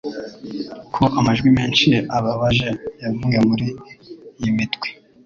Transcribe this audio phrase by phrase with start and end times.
[0.93, 2.69] ko amajwi menshi ababaje
[3.03, 4.87] yavuye muriyi mitwe